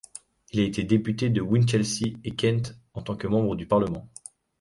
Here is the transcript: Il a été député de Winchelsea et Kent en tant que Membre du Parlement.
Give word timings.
Il 0.49 0.59
a 0.59 0.63
été 0.63 0.81
député 0.81 1.29
de 1.29 1.41
Winchelsea 1.41 2.07
et 2.23 2.31
Kent 2.31 2.75
en 2.95 3.03
tant 3.03 3.15
que 3.15 3.27
Membre 3.27 3.55
du 3.55 3.67
Parlement. 3.67 4.09